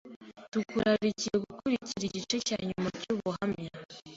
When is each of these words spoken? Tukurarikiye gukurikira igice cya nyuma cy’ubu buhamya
Tukurarikiye 0.51 1.35
gukurikira 1.45 2.03
igice 2.07 2.35
cya 2.47 2.57
nyuma 2.67 2.87
cy’ubu 2.99 3.21
buhamya 3.25 3.71